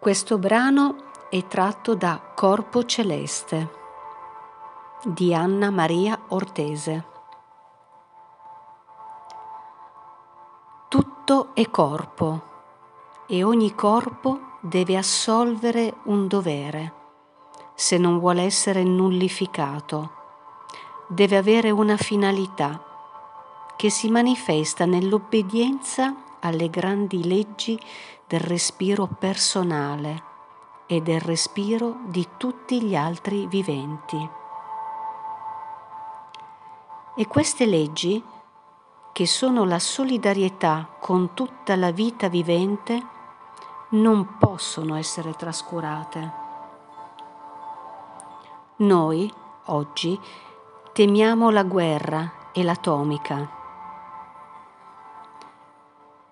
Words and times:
Questo 0.00 0.38
brano 0.38 0.94
è 1.28 1.44
tratto 1.48 1.96
da 1.96 2.30
Corpo 2.36 2.84
Celeste 2.84 3.74
di 5.02 5.34
Anna 5.34 5.70
Maria 5.70 6.16
Ortese. 6.28 7.04
Tutto 10.86 11.48
è 11.52 11.68
corpo 11.68 12.42
e 13.26 13.42
ogni 13.42 13.74
corpo 13.74 14.58
deve 14.60 14.96
assolvere 14.96 15.96
un 16.04 16.28
dovere 16.28 16.92
se 17.74 17.98
non 17.98 18.20
vuole 18.20 18.42
essere 18.42 18.84
nullificato. 18.84 20.12
Deve 21.08 21.36
avere 21.36 21.70
una 21.72 21.96
finalità 21.96 22.80
che 23.74 23.90
si 23.90 24.08
manifesta 24.10 24.84
nell'obbedienza 24.84 26.14
alle 26.40 26.70
grandi 26.70 27.26
leggi 27.26 27.78
del 28.26 28.40
respiro 28.40 29.06
personale 29.06 30.22
e 30.86 31.00
del 31.00 31.20
respiro 31.20 31.98
di 32.06 32.26
tutti 32.36 32.82
gli 32.82 32.94
altri 32.94 33.46
viventi. 33.46 34.28
E 37.16 37.26
queste 37.26 37.66
leggi, 37.66 38.22
che 39.12 39.26
sono 39.26 39.64
la 39.64 39.78
solidarietà 39.78 40.88
con 41.00 41.34
tutta 41.34 41.74
la 41.76 41.90
vita 41.90 42.28
vivente, 42.28 43.06
non 43.90 44.36
possono 44.38 44.94
essere 44.96 45.32
trascurate. 45.32 46.32
Noi, 48.76 49.32
oggi, 49.66 50.18
temiamo 50.92 51.50
la 51.50 51.64
guerra 51.64 52.50
e 52.52 52.62
l'atomica 52.62 53.57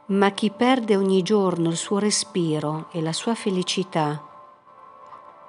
ma 0.06 0.30
chi 0.30 0.50
perde 0.50 0.96
ogni 0.96 1.22
giorno 1.22 1.68
il 1.68 1.76
suo 1.76 1.98
respiro 1.98 2.86
e 2.92 3.02
la 3.02 3.12
sua 3.12 3.34
felicità 3.34 4.22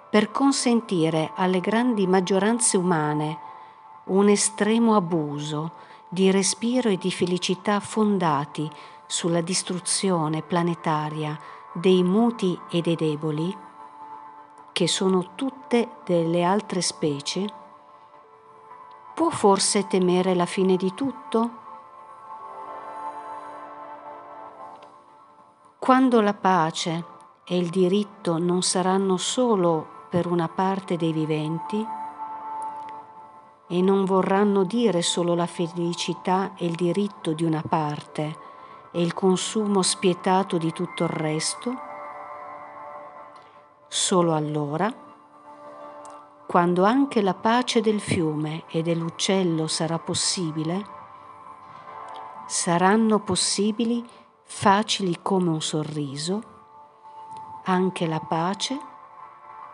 per 0.09 0.31
consentire 0.31 1.31
alle 1.35 1.59
grandi 1.59 2.07
maggioranze 2.07 2.77
umane 2.77 3.39
un 4.05 4.29
estremo 4.29 4.95
abuso 4.95 5.71
di 6.09 6.31
respiro 6.31 6.89
e 6.89 6.97
di 6.97 7.11
felicità 7.11 7.79
fondati 7.79 8.69
sulla 9.05 9.41
distruzione 9.41 10.41
planetaria 10.41 11.37
dei 11.73 12.01
muti 12.03 12.59
e 12.69 12.81
dei 12.81 12.95
deboli, 12.95 13.55
che 14.71 14.87
sono 14.87 15.35
tutte 15.35 15.97
delle 16.05 16.43
altre 16.43 16.81
specie, 16.81 17.53
può 19.13 19.29
forse 19.29 19.87
temere 19.87 20.33
la 20.33 20.45
fine 20.45 20.75
di 20.75 20.93
tutto? 20.93 21.65
Quando 25.87 26.19
la 26.19 26.33
pace 26.33 27.05
e 27.45 27.57
il 27.57 27.69
diritto 27.69 28.37
non 28.39 28.61
saranno 28.61 29.15
solo 29.15 29.87
per 30.09 30.27
una 30.27 30.49
parte 30.49 30.97
dei 30.97 31.13
viventi 31.13 31.87
e 33.69 33.81
non 33.81 34.03
vorranno 34.03 34.65
dire 34.65 35.01
solo 35.01 35.33
la 35.33 35.45
felicità 35.45 36.51
e 36.57 36.65
il 36.65 36.75
diritto 36.75 37.31
di 37.31 37.45
una 37.45 37.63
parte 37.65 38.37
e 38.91 39.01
il 39.01 39.13
consumo 39.13 39.81
spietato 39.81 40.57
di 40.57 40.73
tutto 40.73 41.03
il 41.03 41.09
resto, 41.09 41.73
solo 43.87 44.33
allora, 44.33 44.93
quando 46.47 46.83
anche 46.83 47.21
la 47.21 47.33
pace 47.33 47.79
del 47.79 48.01
fiume 48.01 48.65
e 48.67 48.81
dell'uccello 48.81 49.67
sarà 49.67 49.97
possibile, 49.99 50.85
saranno 52.45 53.19
possibili 53.19 54.05
facili 54.49 55.19
come 55.21 55.49
un 55.49 55.61
sorriso, 55.61 56.41
anche 57.65 58.07
la 58.07 58.19
pace 58.19 58.79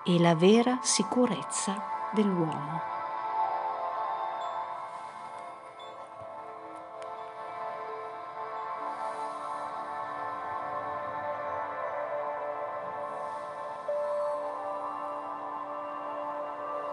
e 0.04 0.20
la 0.20 0.36
vera 0.36 0.80
sicurezza 0.82 2.10
dell'uomo. 2.12 2.93